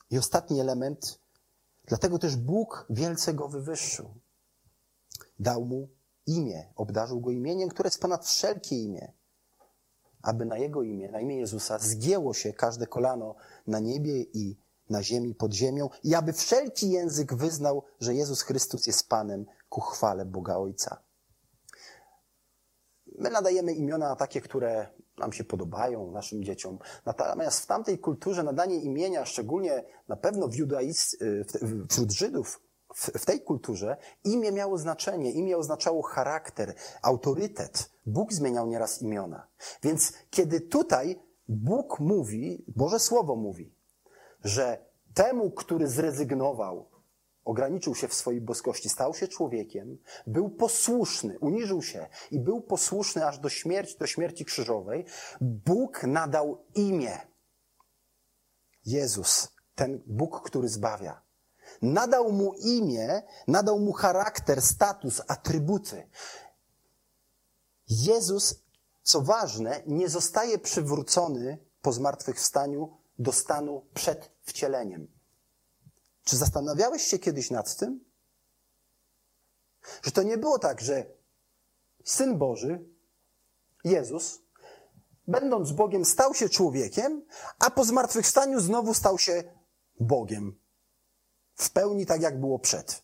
[0.10, 1.20] I ostatni element,
[1.86, 4.14] dlatego też Bóg wielce go wywyższył.
[5.40, 5.90] Dał mu
[6.26, 9.14] imię, obdarzył go imieniem, które jest ponad wszelkie imię
[10.24, 13.36] aby na Jego imię, na imię Jezusa, zgięło się każde kolano
[13.68, 14.58] na niebie i
[14.90, 19.82] na ziemi, pod ziemią, i aby wszelki język wyznał, że Jezus Chrystus jest Panem ku
[19.82, 21.02] chwale Boga Ojca.
[23.18, 26.80] My nadajemy imiona takie, które nam się podobają, naszym dzieciom.
[27.06, 31.18] Natomiast w tamtej kulturze nadanie imienia, szczególnie na pewno w judaizm,
[31.90, 32.62] wśród Żydów,
[32.96, 37.92] w, tej kulturze imię miało znaczenie, imię oznaczało charakter, autorytet.
[38.06, 39.48] Bóg zmieniał nieraz imiona.
[39.84, 43.76] Więc kiedy tutaj Bóg mówi, Boże Słowo mówi,
[44.44, 46.90] że temu, który zrezygnował,
[47.44, 49.98] ograniczył się w swojej boskości, stał się człowiekiem,
[50.28, 55.06] był posłuszny, uniżył się i był posłuszny aż do śmierci, do śmierci krzyżowej,
[55.42, 57.18] Bóg nadał imię.
[58.86, 61.29] Jezus, ten Bóg, który zbawia.
[61.82, 66.10] Nadał mu imię, nadał mu charakter, status, atrybuty.
[67.90, 68.56] Jezus,
[69.04, 75.08] co ważne, nie zostaje przywrócony po zmartwychwstaniu do stanu przed wcieleniem.
[76.24, 78.06] Czy zastanawiałeś się kiedyś nad tym?
[80.02, 81.06] Że to nie było tak, że
[82.06, 82.86] Syn Boży,
[83.84, 84.40] Jezus,
[85.28, 87.26] będąc Bogiem, stał się człowiekiem,
[87.60, 89.44] a po zmartwychwstaniu znowu stał się
[90.00, 90.59] Bogiem
[91.60, 93.04] w pełni tak, jak było przed.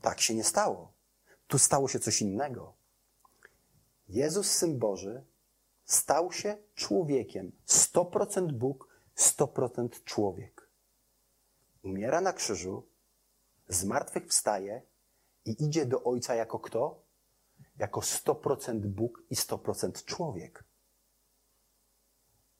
[0.00, 0.92] Tak się nie stało.
[1.46, 2.74] Tu stało się coś innego.
[4.08, 5.24] Jezus, Syn Boży,
[5.84, 7.52] stał się człowiekiem.
[7.66, 10.70] 100% Bóg, 100% człowiek.
[11.82, 12.88] Umiera na krzyżu,
[13.68, 14.82] zmartwychwstaje
[15.44, 17.02] i idzie do Ojca jako kto?
[17.78, 20.64] Jako 100% Bóg i 100% człowiek.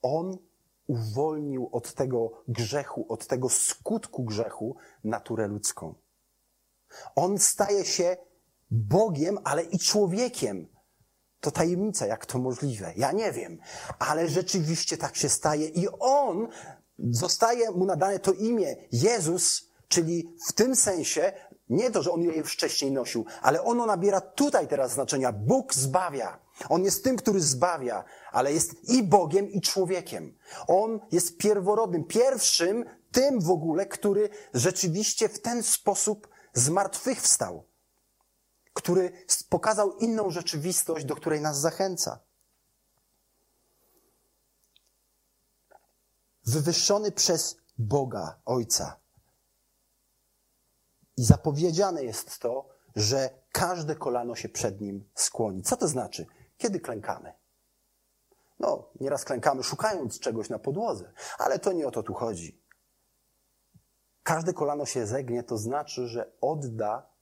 [0.03, 0.39] On
[0.87, 5.95] uwolnił od tego grzechu, od tego skutku grzechu naturę ludzką.
[7.17, 8.17] On staje się
[8.71, 10.69] Bogiem, ale i człowiekiem.
[11.41, 12.93] To tajemnica, jak to możliwe.
[12.97, 13.59] Ja nie wiem,
[13.99, 16.49] ale rzeczywiście tak się staje i on
[16.99, 21.33] zostaje mu nadane to imię Jezus, czyli w tym sensie
[21.69, 25.33] nie to, że on je wcześniej nosił, ale ono nabiera tutaj teraz znaczenia.
[25.33, 26.39] Bóg zbawia.
[26.69, 30.39] On jest tym, który zbawia, ale jest i Bogiem, i człowiekiem.
[30.67, 37.65] On jest pierworodnym, pierwszym tym w ogóle, który rzeczywiście w ten sposób zmartwychwstał,
[38.73, 39.13] który
[39.49, 42.19] pokazał inną rzeczywistość, do której nas zachęca.
[46.47, 49.04] Wywyższony przez Boga, Ojca.
[51.17, 55.63] I zapowiedziane jest to, że każde kolano się przed nim skłoni.
[55.63, 56.27] Co to znaczy?
[56.59, 57.33] Kiedy klękamy?
[58.59, 62.65] No, nieraz klękamy szukając czegoś na podłodze, ale to nie o to tu chodzi.
[64.23, 67.15] każde kolano się zegnie, to znaczy, że odda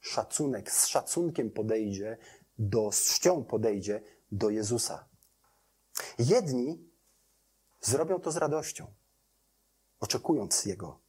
[0.00, 2.18] szacunek, z szacunkiem podejdzie,
[2.58, 4.02] do, z czcią podejdzie
[4.32, 5.08] do Jezusa.
[6.18, 6.90] Jedni
[7.80, 8.94] zrobią to z radością,
[10.00, 11.00] oczekując Jego.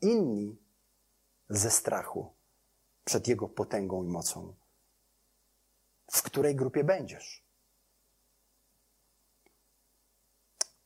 [0.00, 0.61] Inni
[1.56, 2.34] ze strachu
[3.04, 4.54] przed Jego potęgą i mocą.
[6.10, 7.44] W której grupie będziesz?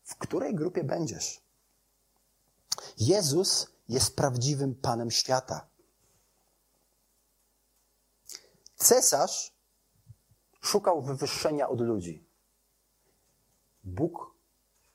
[0.05, 1.41] W której grupie będziesz?
[2.99, 5.69] Jezus jest prawdziwym Panem świata.
[8.77, 9.57] Cesarz
[10.61, 12.27] szukał wywyższenia od ludzi.
[13.85, 14.35] Bóg,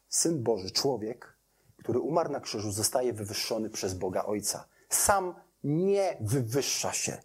[0.09, 1.38] Syn Boży, człowiek,
[1.78, 4.67] który umarł na krzyżu, zostaje wywyższony przez Boga Ojca.
[4.89, 7.22] Sam nie wywyższa się.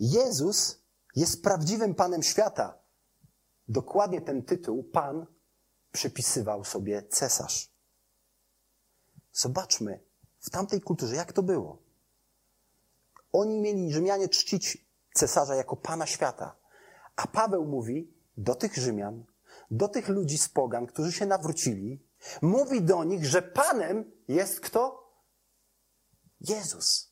[0.00, 0.82] Jezus
[1.16, 2.78] jest prawdziwym Panem świata.
[3.68, 5.26] Dokładnie ten tytuł Pan
[5.92, 7.70] przypisywał sobie cesarz.
[9.32, 10.00] Zobaczmy
[10.40, 11.78] w tamtej kulturze, jak to było.
[13.32, 16.56] Oni mieli Rzymianie czcić cesarza jako pana świata.
[17.16, 19.24] A Paweł mówi do tych Rzymian,
[19.70, 22.06] do tych ludzi z pogan, którzy się nawrócili,
[22.42, 25.05] mówi do nich, że panem jest kto?
[26.40, 27.10] Jezus.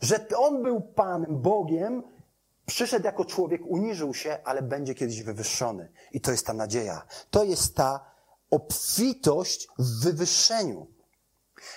[0.00, 2.02] Że on był panem, Bogiem,
[2.66, 5.92] przyszedł jako człowiek, uniżył się, ale będzie kiedyś wywyższony.
[6.12, 7.06] I to jest ta nadzieja.
[7.30, 8.10] To jest ta
[8.50, 10.86] obfitość w wywyższeniu.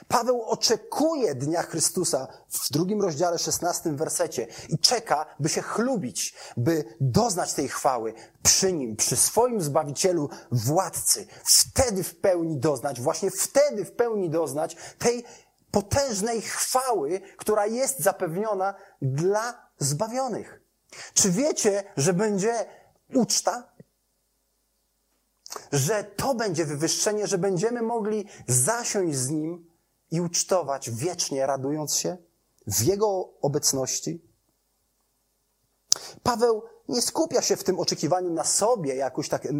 [0.07, 6.83] Paweł oczekuje dnia Chrystusa w drugim rozdziale, szesnastym wersecie i czeka, by się chlubić, by
[7.01, 11.27] doznać tej chwały przy nim, przy swoim Zbawicielu, władcy.
[11.43, 15.23] Wtedy w pełni doznać, właśnie wtedy w pełni doznać tej
[15.73, 20.61] potężnej chwały, która jest zapewniona dla zbawionych.
[21.13, 22.65] Czy wiecie, że będzie
[23.13, 23.73] uczta?
[25.71, 29.71] Że to będzie wywyższenie, że będziemy mogli zasiąść z Nim
[30.11, 32.17] i ucztować wiecznie, radując się
[32.67, 34.32] w Jego obecności?
[36.23, 39.51] Paweł nie skupia się w tym oczekiwaniu na sobie jakoś tak e,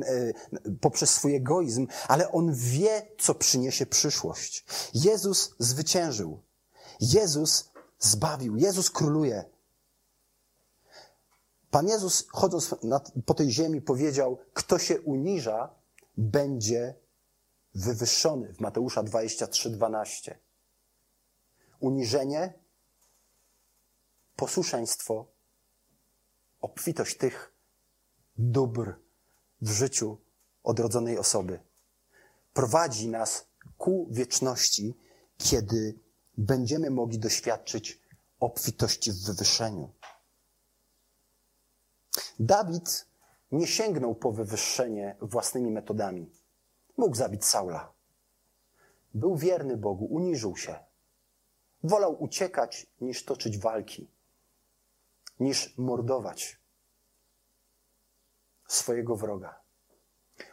[0.81, 4.65] poprzez swój egoizm, ale on wie, co przyniesie przyszłość.
[4.93, 6.41] Jezus zwyciężył.
[6.99, 8.57] Jezus zbawił.
[8.57, 9.45] Jezus króluje.
[11.71, 12.75] Pan Jezus, chodząc
[13.25, 15.69] po tej ziemi, powiedział: Kto się uniża,
[16.17, 16.95] będzie
[17.75, 20.36] wywyższony w Mateusza 23:12.
[21.79, 22.53] Uniżenie,
[24.36, 25.32] posłuszeństwo,
[26.64, 27.53] obfitość tych
[28.38, 28.93] dóbr
[29.61, 30.18] w życiu
[30.64, 31.59] odrodzonej osoby
[32.53, 33.47] prowadzi nas
[33.78, 34.97] ku wieczności,
[35.38, 35.99] kiedy
[36.38, 38.01] będziemy mogli doświadczyć
[38.39, 39.89] obfitości w wywyższeniu.
[42.39, 43.05] Dawid
[43.51, 46.32] nie sięgnął po wywyższenie własnymi metodami.
[46.97, 47.93] Mógł zabić Saula.
[49.14, 50.76] Był wierny Bogu, uniżył się.
[51.84, 54.07] Wolał uciekać niż toczyć walki,
[55.39, 56.59] niż mordować
[58.67, 59.61] swojego wroga.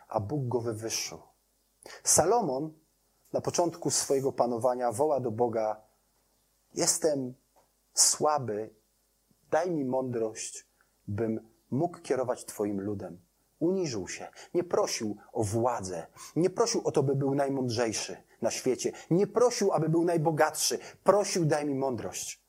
[0.08, 1.22] A Bóg go wywyższył.
[2.04, 2.72] Salomon
[3.32, 5.80] na początku swojego panowania woła do Boga:
[6.74, 7.34] Jestem
[7.94, 8.74] słaby,
[9.50, 10.66] daj mi mądrość,
[11.08, 13.20] bym mógł kierować Twoim ludem.
[13.58, 16.06] Uniżył się, nie prosił o władzę,
[16.36, 21.44] nie prosił o to, by był najmądrzejszy na świecie, nie prosił, aby był najbogatszy, prosił,
[21.44, 22.42] daj mi mądrość,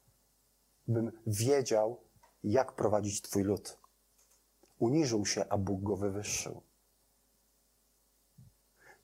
[0.88, 2.02] bym wiedział,
[2.44, 3.78] jak prowadzić Twój lud.
[4.80, 6.62] Uniżył się, a Bóg go wywyższył.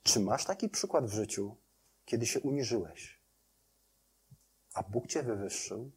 [0.04, 1.56] Czy masz taki przykład w życiu,
[2.06, 3.22] kiedy się uniżyłeś,
[4.74, 5.92] a Bóg Cię wywyższył?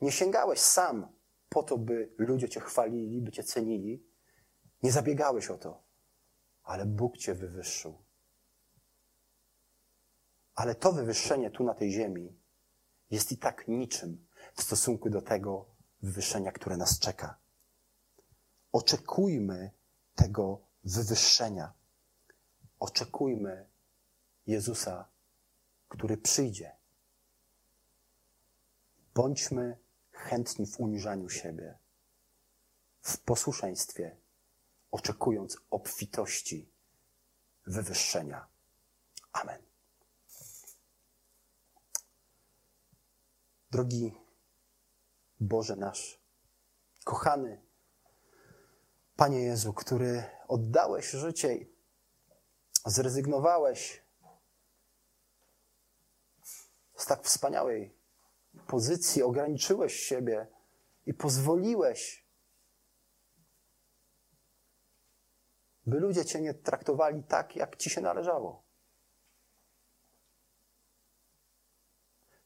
[0.00, 1.08] Nie sięgałeś sam
[1.48, 4.06] po to, by ludzie Cię chwalili, by Cię cenili,
[4.82, 5.82] nie zabiegałeś o to,
[6.62, 8.02] ale Bóg cię wywyższył.
[10.54, 12.40] Ale to wywyższenie tu na tej ziemi
[13.10, 17.38] jest i tak niczym w stosunku do tego wywyższenia, które nas czeka.
[18.72, 19.70] Oczekujmy
[20.14, 21.72] tego wywyższenia.
[22.80, 23.66] Oczekujmy
[24.46, 25.08] Jezusa,
[25.88, 26.76] który przyjdzie.
[29.14, 29.78] Bądźmy
[30.12, 31.78] chętni w uniżaniu siebie,
[33.02, 34.16] w posłuszeństwie
[34.90, 36.70] oczekując obfitości
[37.66, 38.46] wywyższenia.
[39.32, 39.62] Amen.
[43.70, 44.25] Drogi
[45.40, 46.20] Boże nasz,
[47.04, 47.62] kochany
[49.16, 51.66] Panie Jezu, który oddałeś życie,
[52.86, 54.04] zrezygnowałeś
[56.96, 57.96] z tak wspaniałej
[58.66, 60.46] pozycji, ograniczyłeś siebie
[61.06, 62.26] i pozwoliłeś
[65.86, 68.66] by ludzie Cię nie traktowali tak, jak Ci się należało.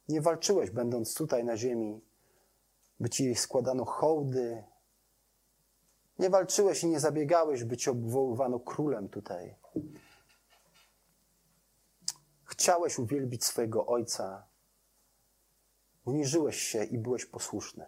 [0.08, 2.09] Nie walczyłeś, będąc tutaj na ziemi,
[3.00, 4.64] by ci składano hołdy.
[6.18, 9.56] Nie walczyłeś i nie zabiegałeś, by ci obwoływano królem tutaj.
[12.44, 14.48] Chciałeś uwielbić swojego ojca.
[16.04, 17.86] Uniżyłeś się i byłeś posłuszny.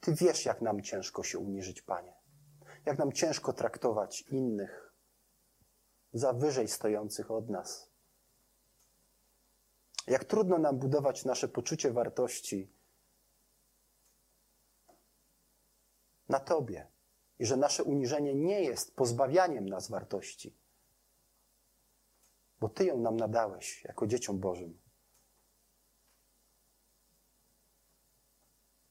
[0.00, 2.14] Ty wiesz, jak nam ciężko się uniżyć, Panie.
[2.86, 4.94] Jak nam ciężko traktować innych
[6.12, 7.90] za wyżej stojących od nas.
[10.06, 12.77] Jak trudno nam budować nasze poczucie wartości
[16.28, 16.86] na Tobie
[17.38, 20.56] i że nasze uniżenie nie jest pozbawianiem nas wartości,
[22.60, 24.80] bo Ty ją nam nadałeś jako dzieciom Bożym.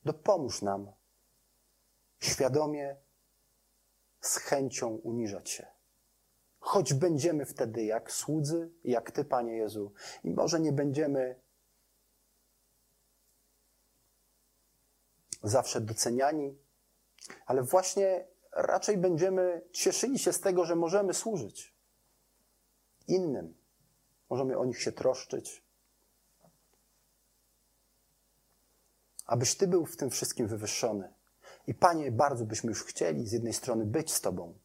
[0.03, 0.91] Dopomóż nam
[2.19, 2.95] świadomie,
[4.21, 5.67] z chęcią uniżać się.
[6.59, 11.41] Choć będziemy wtedy jak słudzy, jak Ty, Panie Jezu, i może nie będziemy
[15.43, 16.57] zawsze doceniani,
[17.45, 21.77] ale właśnie raczej będziemy cieszyli się z tego, że możemy służyć
[23.07, 23.57] innym.
[24.29, 25.63] Możemy o nich się troszczyć.
[29.25, 31.13] Abyś Ty był w tym wszystkim wywyższony.
[31.67, 34.57] I Panie, bardzo byśmy już chcieli z jednej strony być z Tobą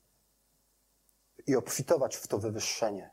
[1.47, 3.11] i obfitować w to wywyższenie.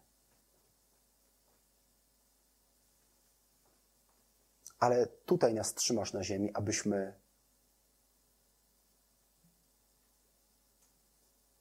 [4.79, 7.13] Ale tutaj nas trzymasz na ziemi, abyśmy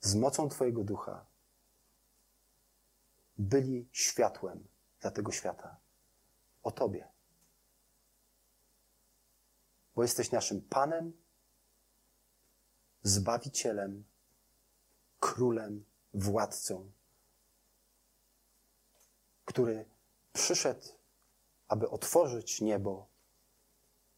[0.01, 1.27] z mocą Twojego ducha
[3.39, 4.69] byli światłem
[5.01, 5.77] dla tego świata.
[6.63, 7.09] O Tobie.
[9.95, 11.13] Bo jesteś naszym Panem,
[13.03, 14.05] Zbawicielem,
[15.21, 15.85] Królem,
[16.15, 16.93] Władcą,
[19.45, 19.85] który
[20.33, 20.89] przyszedł,
[21.69, 23.09] aby otworzyć niebo,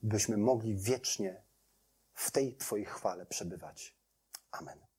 [0.03, 1.43] byśmy mogli wiecznie
[2.15, 3.95] w tej Twojej chwale przebywać.
[4.51, 4.90] Amen.